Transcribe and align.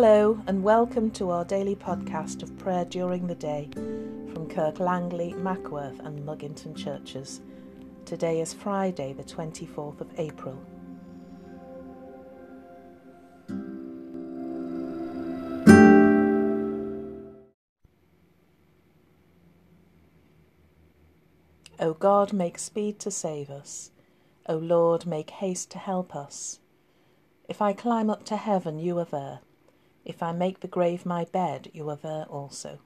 Hello, 0.00 0.40
and 0.46 0.62
welcome 0.62 1.10
to 1.10 1.30
our 1.30 1.44
daily 1.44 1.74
podcast 1.74 2.44
of 2.44 2.56
prayer 2.56 2.84
during 2.84 3.26
the 3.26 3.34
day 3.34 3.68
from 3.72 4.48
Kirk 4.48 4.78
Langley, 4.78 5.32
Mackworth, 5.32 5.98
and 5.98 6.24
Mugginton 6.24 6.76
churches. 6.76 7.40
Today 8.04 8.40
is 8.40 8.54
Friday, 8.54 9.12
the 9.12 9.24
24th 9.24 10.00
of 10.00 10.08
April. 10.16 10.56
O 21.80 21.94
God, 21.94 22.32
make 22.32 22.60
speed 22.60 23.00
to 23.00 23.10
save 23.10 23.50
us. 23.50 23.90
O 24.48 24.58
Lord, 24.58 25.06
make 25.06 25.30
haste 25.30 25.72
to 25.72 25.78
help 25.78 26.14
us. 26.14 26.60
If 27.48 27.60
I 27.60 27.72
climb 27.72 28.08
up 28.08 28.24
to 28.26 28.36
heaven, 28.36 28.78
you 28.78 28.96
are 29.00 29.04
there. 29.04 29.40
If 30.08 30.22
I 30.22 30.32
make 30.32 30.60
the 30.60 30.68
grave 30.68 31.04
my 31.04 31.26
bed, 31.26 31.70
you 31.74 31.88
are 31.90 31.96
there 31.96 32.24
also. 32.24 32.78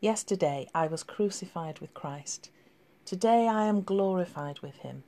Yesterday 0.00 0.66
I 0.74 0.88
was 0.88 1.04
crucified 1.04 1.78
with 1.78 1.94
Christ. 1.94 2.50
Today 3.04 3.46
I 3.46 3.66
am 3.66 3.82
glorified 3.82 4.58
with 4.58 4.78
him. 4.78 5.04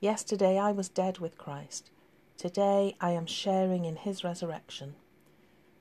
Yesterday 0.00 0.58
I 0.58 0.72
was 0.72 0.88
dead 0.88 1.18
with 1.18 1.38
Christ. 1.38 1.90
Today 2.36 2.96
I 3.00 3.12
am 3.12 3.24
sharing 3.24 3.84
in 3.84 3.94
his 3.94 4.24
resurrection. 4.24 4.96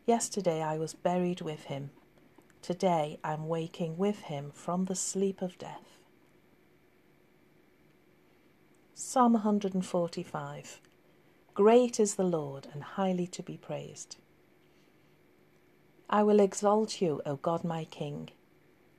Yesterday 0.05 0.61
I 0.61 0.77
was 0.77 0.93
buried 0.93 1.41
with 1.41 1.63
him. 1.63 1.89
Today 2.61 3.17
I 3.23 3.33
am 3.33 3.47
waking 3.47 3.97
with 3.97 4.19
him 4.21 4.51
from 4.53 4.85
the 4.85 4.95
sleep 4.95 5.41
of 5.41 5.57
death. 5.57 5.97
Psalm 8.93 9.33
145 9.33 10.81
Great 11.55 12.01
is 12.01 12.15
the 12.15 12.23
Lord 12.23 12.67
and 12.73 12.83
highly 12.83 13.27
to 13.27 13.41
be 13.41 13.55
praised. 13.55 14.17
I 16.09 16.21
will 16.21 16.41
exalt 16.41 17.01
you, 17.01 17.21
O 17.25 17.37
God 17.37 17.63
my 17.63 17.85
King, 17.85 18.31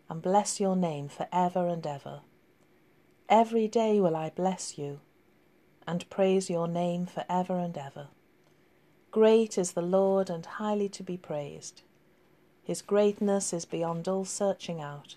and 0.09 0.23
bless 0.23 0.59
your 0.59 0.75
name 0.75 1.11
for 1.11 1.29
ever 1.31 1.69
and 1.69 1.87
ever. 1.87 2.23
Every 3.29 3.69
day 3.69 4.01
will 4.01 4.17
I 4.17 4.31
bless 4.31 4.79
you 4.79 5.01
and 5.87 6.09
praise 6.09 6.49
your 6.49 6.67
name 6.67 7.05
for 7.05 7.27
ever 7.29 7.59
and 7.59 7.77
ever. 7.77 8.09
Great 9.11 9.59
is 9.59 9.73
the 9.73 9.83
Lord 9.83 10.31
and 10.31 10.47
highly 10.47 10.89
to 10.89 11.03
be 11.03 11.19
praised. 11.19 11.83
His 12.65 12.81
greatness 12.81 13.53
is 13.53 13.67
beyond 13.67 14.09
all 14.09 14.25
searching 14.25 14.81
out. 14.81 15.17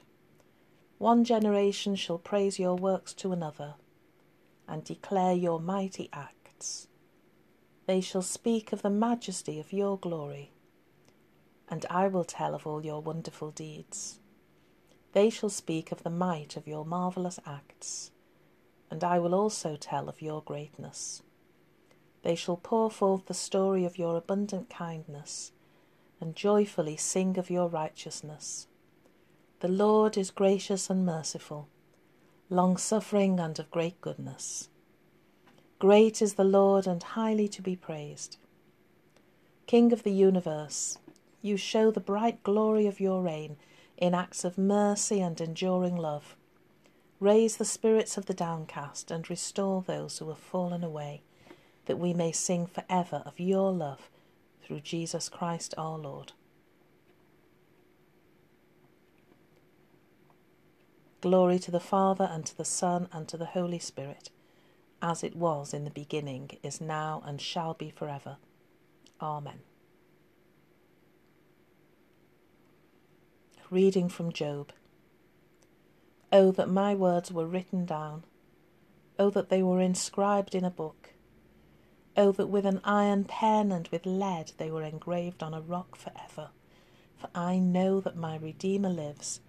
One 0.98 1.24
generation 1.24 1.96
shall 1.96 2.18
praise 2.18 2.60
your 2.60 2.76
works 2.76 3.14
to 3.14 3.32
another, 3.32 3.76
and 4.68 4.84
declare 4.84 5.34
your 5.34 5.62
mighty 5.62 6.10
acts. 6.12 6.89
They 7.90 8.02
shall 8.02 8.22
speak 8.22 8.72
of 8.72 8.84
the 8.84 8.92
majesty 8.92 9.60
of 9.60 9.74
your 9.74 9.98
glory, 9.98 10.52
and 11.68 11.88
I 11.90 12.08
will 12.08 12.24
tell 12.24 12.54
of 12.54 12.68
all 12.68 12.86
your 12.86 13.02
wonderful 13.02 13.50
deeds. 13.50 14.20
They 15.14 15.32
shall 15.32 15.50
speak 15.50 15.92
of 15.92 16.04
the 16.04 16.12
might 16.12 16.56
of 16.56 16.68
your 16.68 16.86
marvellous 16.86 17.40
acts, 17.48 18.12
and 18.92 19.04
I 19.04 19.18
will 19.18 19.34
also 19.34 19.76
tell 19.76 20.08
of 20.08 20.22
your 20.22 20.44
greatness. 20.44 21.24
They 22.22 22.36
shall 22.36 22.58
pour 22.58 22.92
forth 22.92 23.26
the 23.26 23.34
story 23.34 23.86
of 23.86 23.98
your 23.98 24.18
abundant 24.18 24.70
kindness 24.70 25.52
and 26.22 26.36
joyfully 26.36 26.96
sing 26.96 27.40
of 27.40 27.50
your 27.50 27.70
righteousness. 27.70 28.68
The 29.62 29.68
Lord 29.68 30.16
is 30.16 30.30
gracious 30.30 30.92
and 30.92 31.08
merciful, 31.08 31.70
long 32.52 32.78
suffering 32.78 33.40
and 33.40 33.58
of 33.58 33.72
great 33.72 34.00
goodness. 34.00 34.70
Great 35.80 36.22
is 36.22 36.34
the 36.34 36.44
Lord 36.44 36.86
and 36.86 37.02
highly 37.02 37.48
to 37.48 37.62
be 37.62 37.74
praised. 37.74 38.36
King 39.66 39.94
of 39.94 40.04
the 40.04 40.12
universe, 40.12 40.98
you 41.42 41.56
show 41.56 41.90
the 41.90 42.02
bright 42.02 42.44
glory 42.44 42.86
of 42.86 43.00
your 43.00 43.22
reign 43.22 43.56
in 43.96 44.14
acts 44.14 44.44
of 44.44 44.58
mercy 44.58 45.22
and 45.22 45.40
enduring 45.40 45.96
love. 45.96 46.36
Raise 47.22 47.56
the 47.56 47.64
spirits 47.64 48.18
of 48.18 48.26
the 48.26 48.34
downcast 48.34 49.10
and 49.10 49.30
restore 49.30 49.82
those 49.82 50.18
who 50.20 50.28
have 50.28 50.38
fallen 50.38 50.84
away, 50.84 51.22
that 51.86 51.98
we 51.98 52.14
may 52.14 52.34
sing 52.34 52.66
for 52.66 52.84
ever 52.90 53.24
of 53.26 53.40
your 53.40 53.72
love 53.72 54.10
through 54.62 54.82
Jesus 54.82 55.30
Christ 55.30 55.74
our 55.78 55.98
Lord. 55.98 56.34
Glory 61.22 61.60
to 61.60 61.72
the 61.72 61.80
Father, 61.80 62.28
and 62.30 62.46
to 62.46 62.58
the 62.58 62.66
Son, 62.66 63.08
and 63.14 63.30
to 63.30 63.38
the 63.38 63.46
Holy 63.46 63.80
Spirit, 63.80 64.30
as 65.02 65.24
it 65.24 65.36
was 65.36 65.74
in 65.74 65.84
the 65.84 65.90
beginning, 65.90 66.52
is 66.64 66.82
now, 66.82 67.22
and 67.26 67.42
shall 67.42 67.74
be 67.74 67.90
forever. 67.90 68.38
Amen. 69.22 69.60
Reading 73.70 74.10
from 74.10 74.32
Job. 74.32 74.72
Oh, 76.32 76.52
that 76.52 76.70
my 76.70 76.96
words 76.96 77.32
were 77.32 77.46
written 77.46 77.86
down. 77.86 78.24
Oh, 79.18 79.30
that 79.30 79.50
they 79.50 79.62
were 79.62 79.82
inscribed 79.82 80.56
in 80.56 80.64
a 80.64 80.70
book 80.70 81.14
Oh, 82.20 82.34
that 82.34 82.48
with 82.48 82.66
an 82.66 82.82
iron 82.84 83.24
pen 83.24 83.72
and 83.72 83.88
with 83.88 84.06
lead 84.06 84.52
they 84.58 84.70
were 84.70 84.84
engraved 84.84 85.42
on 85.42 85.54
a 85.54 85.62
rock 85.62 85.96
for 85.96 86.12
ever. 86.22 86.50
For 87.18 87.30
I 87.34 87.60
know 87.60 88.02
that 88.02 88.18
my 88.18 88.36
Redeemer 88.36 88.90
lives, 88.90 89.40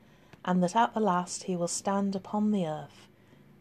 and 0.45 0.63
that 0.63 0.77
at 0.77 0.95
the 0.95 1.01
last 1.01 1.43
he 1.45 1.57
will 1.57 1.67
stand 1.67 2.15
upon 2.15 2.53
the 2.53 2.69
earth. 2.69 3.09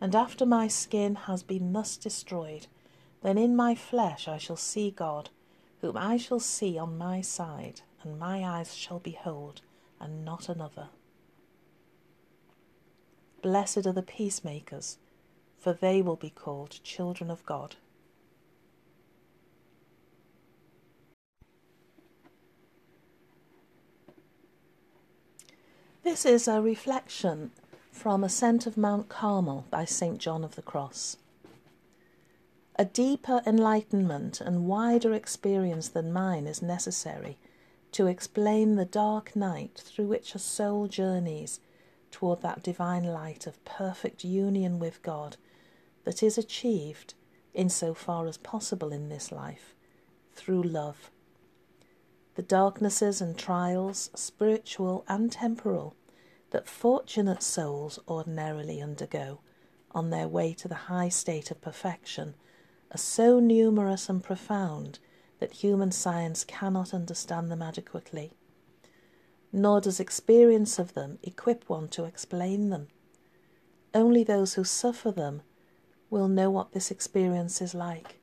And 0.01 0.15
after 0.15 0.45
my 0.45 0.67
skin 0.67 1.15
has 1.15 1.43
been 1.43 1.73
thus 1.73 1.97
destroyed, 1.97 2.67
then 3.21 3.37
in 3.37 3.55
my 3.55 3.75
flesh 3.75 4.27
I 4.27 4.37
shall 4.37 4.55
see 4.55 4.91
God, 4.91 5.29
whom 5.81 5.97
I 5.97 6.17
shall 6.17 6.39
see 6.39 6.77
on 6.77 6.97
my 6.97 7.21
side, 7.21 7.81
and 8.03 8.17
my 8.17 8.43
eyes 8.45 8.73
shall 8.73 8.99
behold, 8.99 9.61
and 9.99 10.23
not 10.23 10.47
another. 10.47 10.87
Blessed 13.41 13.85
are 13.85 13.93
the 13.93 14.01
peacemakers, 14.01 14.97
for 15.57 15.73
they 15.73 16.01
will 16.01 16.15
be 16.15 16.29
called 16.29 16.79
children 16.83 17.29
of 17.29 17.45
God. 17.45 17.75
This 26.03 26.25
is 26.25 26.47
a 26.47 26.61
reflection 26.61 27.51
from 27.99 28.23
Ascent 28.23 28.65
of 28.65 28.77
Mount 28.77 29.09
Carmel 29.09 29.65
by 29.69 29.83
St. 29.83 30.19
John 30.19 30.45
of 30.45 30.55
the 30.55 30.61
Cross. 30.61 31.17
A 32.77 32.85
deeper 32.85 33.41
enlightenment 33.45 34.39
and 34.39 34.67
wider 34.67 35.13
experience 35.13 35.89
than 35.89 36.13
mine 36.13 36.47
is 36.47 36.61
necessary 36.61 37.37
to 37.91 38.07
explain 38.07 38.77
the 38.77 38.85
dark 38.85 39.35
night 39.35 39.83
through 39.83 40.05
which 40.05 40.33
a 40.33 40.39
soul 40.39 40.87
journeys 40.87 41.59
toward 42.09 42.41
that 42.41 42.63
divine 42.63 43.03
light 43.03 43.45
of 43.45 43.65
perfect 43.65 44.23
union 44.23 44.79
with 44.79 45.03
God 45.03 45.35
that 46.05 46.23
is 46.23 46.37
achieved, 46.37 47.15
in 47.53 47.67
so 47.67 47.93
far 47.93 48.27
as 48.27 48.37
possible 48.37 48.93
in 48.93 49.09
this 49.09 49.29
life, 49.29 49.75
through 50.33 50.63
love. 50.63 51.11
The 52.35 52.43
darknesses 52.43 53.19
and 53.19 53.37
trials, 53.37 54.09
spiritual 54.15 55.03
and 55.09 55.29
temporal, 55.29 55.97
that 56.51 56.67
fortunate 56.67 57.43
souls 57.43 57.99
ordinarily 58.07 58.81
undergo 58.81 59.39
on 59.91 60.09
their 60.09 60.27
way 60.27 60.53
to 60.53 60.67
the 60.67 60.75
high 60.75 61.09
state 61.09 61.51
of 61.51 61.61
perfection 61.61 62.35
are 62.91 62.97
so 62.97 63.39
numerous 63.39 64.09
and 64.09 64.23
profound 64.23 64.99
that 65.39 65.53
human 65.53 65.91
science 65.91 66.43
cannot 66.43 66.93
understand 66.93 67.51
them 67.51 67.61
adequately. 67.61 68.31
Nor 69.51 69.81
does 69.81 69.99
experience 69.99 70.77
of 70.77 70.93
them 70.93 71.17
equip 71.23 71.69
one 71.69 71.87
to 71.89 72.03
explain 72.03 72.69
them. 72.69 72.87
Only 73.93 74.23
those 74.23 74.53
who 74.53 74.63
suffer 74.63 75.11
them 75.11 75.41
will 76.09 76.27
know 76.27 76.49
what 76.49 76.73
this 76.73 76.91
experience 76.91 77.61
is 77.61 77.73
like, 77.73 78.19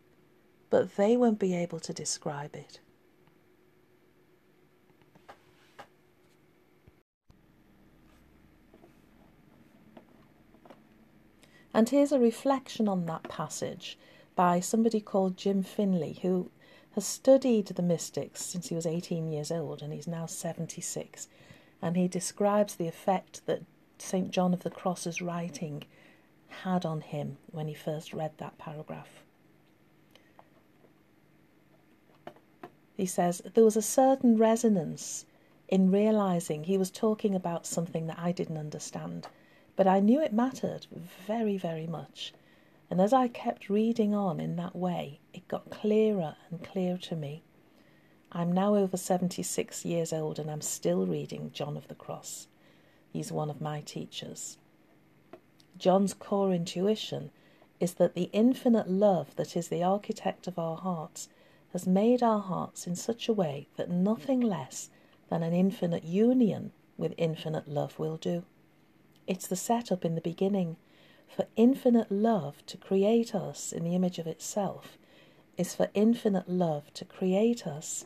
but 0.70 0.96
they 0.96 1.16
won't 1.16 1.38
be 1.38 1.54
able 1.54 1.80
to 1.80 1.92
describe 1.92 2.54
it. 2.54 2.80
And 11.76 11.90
here's 11.90 12.10
a 12.10 12.18
reflection 12.18 12.88
on 12.88 13.04
that 13.04 13.24
passage 13.24 13.98
by 14.34 14.60
somebody 14.60 14.98
called 14.98 15.36
Jim 15.36 15.62
Finley, 15.62 16.14
who 16.22 16.50
has 16.94 17.04
studied 17.04 17.66
the 17.66 17.82
mystics 17.82 18.42
since 18.42 18.70
he 18.70 18.74
was 18.74 18.86
18 18.86 19.30
years 19.30 19.50
old 19.50 19.82
and 19.82 19.92
he's 19.92 20.06
now 20.06 20.24
76. 20.24 21.28
And 21.82 21.94
he 21.94 22.08
describes 22.08 22.76
the 22.76 22.88
effect 22.88 23.44
that 23.44 23.60
St. 23.98 24.30
John 24.30 24.54
of 24.54 24.62
the 24.62 24.70
Cross's 24.70 25.20
writing 25.20 25.84
had 26.62 26.86
on 26.86 27.02
him 27.02 27.36
when 27.50 27.68
he 27.68 27.74
first 27.74 28.14
read 28.14 28.32
that 28.38 28.56
paragraph. 28.56 29.22
He 32.96 33.04
says, 33.04 33.42
There 33.52 33.64
was 33.64 33.76
a 33.76 33.82
certain 33.82 34.38
resonance 34.38 35.26
in 35.68 35.90
realizing 35.90 36.64
he 36.64 36.78
was 36.78 36.90
talking 36.90 37.34
about 37.34 37.66
something 37.66 38.06
that 38.06 38.18
I 38.18 38.32
didn't 38.32 38.56
understand 38.56 39.28
but 39.76 39.86
I 39.86 40.00
knew 40.00 40.20
it 40.20 40.32
mattered 40.32 40.86
very, 41.26 41.58
very 41.58 41.86
much. 41.86 42.32
And 42.90 43.00
as 43.00 43.12
I 43.12 43.28
kept 43.28 43.68
reading 43.68 44.14
on 44.14 44.40
in 44.40 44.56
that 44.56 44.74
way, 44.74 45.20
it 45.34 45.46
got 45.48 45.70
clearer 45.70 46.36
and 46.50 46.64
clearer 46.64 46.98
to 46.98 47.16
me. 47.16 47.42
I'm 48.32 48.52
now 48.52 48.74
over 48.74 48.96
76 48.96 49.84
years 49.84 50.12
old 50.12 50.38
and 50.38 50.50
I'm 50.50 50.60
still 50.60 51.06
reading 51.06 51.50
John 51.52 51.76
of 51.76 51.88
the 51.88 51.94
Cross. 51.94 52.48
He's 53.12 53.30
one 53.30 53.50
of 53.50 53.60
my 53.60 53.80
teachers. 53.82 54.58
John's 55.78 56.14
core 56.14 56.52
intuition 56.52 57.30
is 57.80 57.94
that 57.94 58.14
the 58.14 58.30
infinite 58.32 58.88
love 58.88 59.36
that 59.36 59.56
is 59.56 59.68
the 59.68 59.82
architect 59.82 60.46
of 60.46 60.58
our 60.58 60.76
hearts 60.76 61.28
has 61.72 61.86
made 61.86 62.22
our 62.22 62.40
hearts 62.40 62.86
in 62.86 62.96
such 62.96 63.28
a 63.28 63.32
way 63.32 63.68
that 63.76 63.90
nothing 63.90 64.40
less 64.40 64.88
than 65.28 65.42
an 65.42 65.52
infinite 65.52 66.04
union 66.04 66.72
with 66.96 67.12
infinite 67.18 67.68
love 67.68 67.98
will 67.98 68.16
do. 68.16 68.44
It's 69.26 69.46
the 69.46 69.56
setup 69.56 70.04
in 70.04 70.14
the 70.14 70.20
beginning. 70.20 70.76
For 71.28 71.46
infinite 71.56 72.10
love 72.12 72.64
to 72.66 72.76
create 72.76 73.34
us 73.34 73.72
in 73.72 73.82
the 73.84 73.94
image 73.94 74.18
of 74.18 74.26
itself 74.26 74.96
is 75.56 75.74
for 75.74 75.90
infinite 75.94 76.48
love 76.48 76.92
to 76.94 77.04
create 77.04 77.66
us 77.66 78.04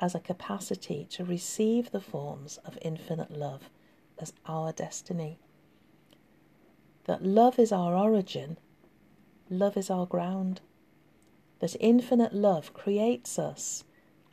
as 0.00 0.14
a 0.14 0.20
capacity 0.20 1.06
to 1.10 1.24
receive 1.24 1.90
the 1.90 2.00
forms 2.00 2.58
of 2.64 2.78
infinite 2.82 3.30
love 3.30 3.70
as 4.18 4.32
our 4.46 4.72
destiny. 4.72 5.38
That 7.04 7.24
love 7.24 7.58
is 7.58 7.72
our 7.72 7.96
origin, 7.96 8.58
love 9.48 9.76
is 9.76 9.90
our 9.90 10.06
ground. 10.06 10.60
That 11.60 11.74
infinite 11.80 12.34
love 12.34 12.74
creates 12.74 13.38
us 13.38 13.84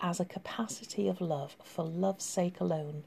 as 0.01 0.19
a 0.19 0.25
capacity 0.25 1.07
of 1.07 1.21
love 1.21 1.55
for 1.63 1.83
love's 1.83 2.25
sake 2.25 2.59
alone. 2.59 3.05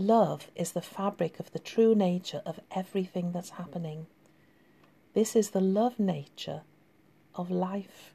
Love 0.00 0.48
is 0.54 0.70
the 0.70 0.80
fabric 0.80 1.40
of 1.40 1.50
the 1.50 1.58
true 1.58 1.92
nature 1.92 2.40
of 2.46 2.60
everything 2.70 3.32
that's 3.32 3.50
happening. 3.50 4.06
This 5.12 5.34
is 5.34 5.50
the 5.50 5.60
love 5.60 5.98
nature 5.98 6.62
of 7.34 7.50
life. 7.50 8.14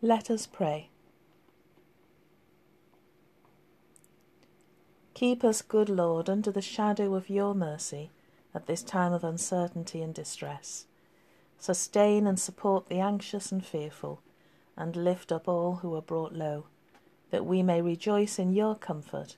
Let 0.00 0.30
us 0.30 0.46
pray. 0.46 0.88
Keep 5.12 5.44
us, 5.44 5.60
good 5.60 5.90
Lord, 5.90 6.30
under 6.30 6.50
the 6.50 6.62
shadow 6.62 7.14
of 7.14 7.28
your 7.28 7.54
mercy 7.54 8.12
at 8.54 8.66
this 8.66 8.82
time 8.82 9.12
of 9.12 9.24
uncertainty 9.24 10.00
and 10.00 10.14
distress. 10.14 10.87
Sustain 11.58 12.26
and 12.26 12.38
support 12.38 12.88
the 12.88 13.00
anxious 13.00 13.50
and 13.52 13.64
fearful, 13.64 14.20
and 14.76 14.96
lift 14.96 15.32
up 15.32 15.48
all 15.48 15.76
who 15.76 15.94
are 15.94 16.02
brought 16.02 16.32
low, 16.32 16.66
that 17.30 17.44
we 17.44 17.62
may 17.62 17.82
rejoice 17.82 18.38
in 18.38 18.52
your 18.52 18.74
comfort, 18.74 19.36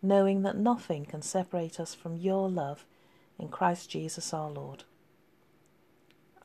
knowing 0.00 0.42
that 0.42 0.56
nothing 0.56 1.04
can 1.04 1.22
separate 1.22 1.80
us 1.80 1.94
from 1.94 2.16
your 2.16 2.48
love 2.48 2.84
in 3.38 3.48
Christ 3.48 3.90
Jesus 3.90 4.32
our 4.32 4.50
Lord. 4.50 4.84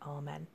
Amen 0.01 0.47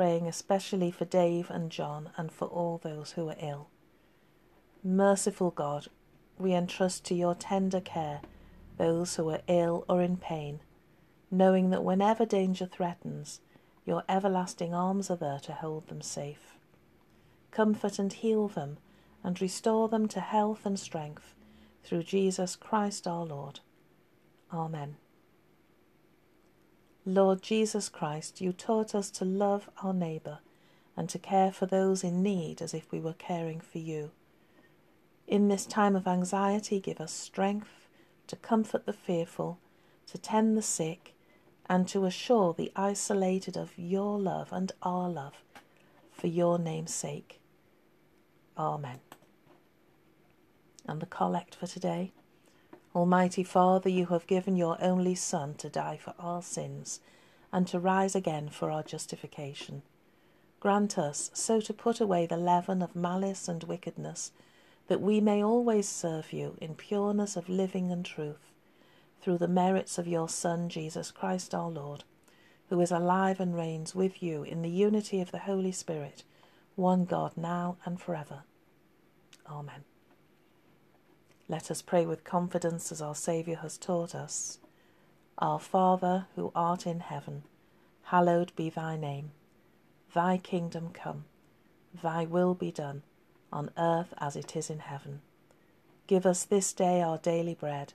praying 0.00 0.26
especially 0.26 0.90
for 0.90 1.04
Dave 1.04 1.50
and 1.50 1.70
John 1.70 2.08
and 2.16 2.32
for 2.32 2.48
all 2.48 2.78
those 2.78 3.12
who 3.12 3.28
are 3.28 3.36
ill. 3.38 3.68
Merciful 4.82 5.50
God, 5.50 5.88
we 6.38 6.54
entrust 6.54 7.04
to 7.04 7.14
your 7.14 7.34
tender 7.34 7.82
care 7.82 8.22
those 8.78 9.16
who 9.16 9.28
are 9.28 9.42
ill 9.46 9.84
or 9.90 10.00
in 10.00 10.16
pain, 10.16 10.60
knowing 11.30 11.70
that 11.70 11.84
whenever 11.84 12.26
danger 12.26 12.66
threatens, 12.66 13.40
your 13.84 14.02
everlasting 14.08 14.74
arms 14.74 15.10
are 15.10 15.16
there 15.16 15.40
to 15.40 15.52
hold 15.52 15.88
them 15.88 16.02
safe. 16.02 16.56
Comfort 17.50 17.98
and 17.98 18.12
heal 18.12 18.48
them, 18.48 18.78
and 19.22 19.40
restore 19.40 19.88
them 19.88 20.08
to 20.08 20.20
health 20.20 20.64
and 20.64 20.78
strength, 20.78 21.34
through 21.84 22.02
Jesus 22.02 22.56
Christ 22.56 23.06
our 23.06 23.24
Lord. 23.24 23.60
Amen. 24.52 24.96
Lord 27.06 27.42
Jesus 27.42 27.88
Christ, 27.88 28.40
you 28.40 28.52
taught 28.52 28.94
us 28.94 29.10
to 29.12 29.24
love 29.24 29.70
our 29.82 29.94
neighbour 29.94 30.38
and 30.96 31.08
to 31.08 31.18
care 31.18 31.50
for 31.50 31.66
those 31.66 32.04
in 32.04 32.22
need 32.22 32.60
as 32.60 32.74
if 32.74 32.92
we 32.92 33.00
were 33.00 33.14
caring 33.14 33.60
for 33.60 33.78
you. 33.78 34.10
In 35.26 35.48
this 35.48 35.64
time 35.64 35.96
of 35.96 36.06
anxiety, 36.06 36.80
give 36.80 37.00
us 37.00 37.12
strength 37.12 37.88
to 38.26 38.36
comfort 38.36 38.84
the 38.84 38.92
fearful, 38.92 39.58
to 40.08 40.18
tend 40.18 40.56
the 40.56 40.62
sick, 40.62 41.14
and 41.70 41.86
to 41.86 42.04
assure 42.04 42.52
the 42.52 42.72
isolated 42.74 43.56
of 43.56 43.72
your 43.78 44.18
love 44.18 44.52
and 44.52 44.72
our 44.82 45.08
love 45.08 45.44
for 46.10 46.26
your 46.26 46.58
name's 46.58 46.92
sake. 46.92 47.40
Amen. 48.58 48.98
And 50.84 51.00
the 51.00 51.06
collect 51.06 51.54
for 51.54 51.68
today. 51.68 52.10
Almighty 52.92 53.44
Father, 53.44 53.88
you 53.88 54.06
have 54.06 54.26
given 54.26 54.56
your 54.56 54.76
only 54.82 55.14
Son 55.14 55.54
to 55.58 55.68
die 55.68 55.96
for 55.96 56.12
our 56.18 56.42
sins 56.42 56.98
and 57.52 57.68
to 57.68 57.78
rise 57.78 58.16
again 58.16 58.48
for 58.48 58.68
our 58.72 58.82
justification. 58.82 59.82
Grant 60.58 60.98
us 60.98 61.30
so 61.34 61.60
to 61.60 61.72
put 61.72 62.00
away 62.00 62.26
the 62.26 62.36
leaven 62.36 62.82
of 62.82 62.96
malice 62.96 63.46
and 63.46 63.62
wickedness, 63.62 64.32
that 64.88 65.00
we 65.00 65.20
may 65.20 65.40
always 65.40 65.88
serve 65.88 66.32
you 66.32 66.56
in 66.60 66.74
pureness 66.74 67.36
of 67.36 67.48
living 67.48 67.92
and 67.92 68.04
truth, 68.04 68.49
through 69.20 69.38
the 69.38 69.48
merits 69.48 69.98
of 69.98 70.08
your 70.08 70.28
Son, 70.28 70.68
Jesus 70.68 71.10
Christ 71.10 71.54
our 71.54 71.70
Lord, 71.70 72.04
who 72.68 72.80
is 72.80 72.90
alive 72.90 73.40
and 73.40 73.54
reigns 73.54 73.94
with 73.94 74.22
you 74.22 74.42
in 74.42 74.62
the 74.62 74.70
unity 74.70 75.20
of 75.20 75.30
the 75.30 75.40
Holy 75.40 75.72
Spirit, 75.72 76.24
one 76.76 77.04
God 77.04 77.36
now 77.36 77.76
and 77.84 78.00
forever. 78.00 78.42
Amen. 79.48 79.84
Let 81.48 81.70
us 81.70 81.82
pray 81.82 82.06
with 82.06 82.22
confidence 82.22 82.92
as 82.92 83.02
our 83.02 83.14
Saviour 83.14 83.56
has 83.56 83.76
taught 83.76 84.14
us. 84.14 84.58
Our 85.38 85.58
Father, 85.58 86.26
who 86.36 86.52
art 86.54 86.86
in 86.86 87.00
heaven, 87.00 87.42
hallowed 88.04 88.52
be 88.54 88.70
thy 88.70 88.96
name. 88.96 89.32
Thy 90.14 90.38
kingdom 90.38 90.90
come, 90.92 91.24
thy 92.02 92.24
will 92.24 92.54
be 92.54 92.70
done, 92.70 93.02
on 93.52 93.70
earth 93.76 94.14
as 94.18 94.36
it 94.36 94.54
is 94.54 94.70
in 94.70 94.78
heaven. 94.78 95.22
Give 96.06 96.26
us 96.26 96.44
this 96.44 96.72
day 96.72 97.00
our 97.02 97.18
daily 97.18 97.54
bread, 97.54 97.94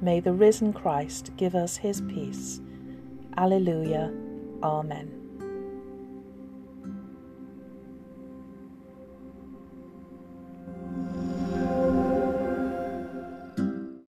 May 0.00 0.20
the 0.20 0.32
risen 0.32 0.72
Christ 0.72 1.32
give 1.36 1.54
us 1.54 1.76
his 1.78 2.00
peace. 2.02 2.60
Alleluia. 3.36 4.12
Amen. 4.62 5.27